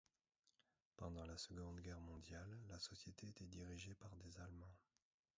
Pendant 0.97 1.27
la 1.27 1.37
Seconde 1.37 1.79
Guerre 1.79 2.01
mondiale, 2.01 2.57
la 2.69 2.79
société 2.79 3.27
était 3.27 3.45
dirigée 3.45 3.93
par 3.93 4.15
des 4.15 4.35
Allemands. 4.39 4.75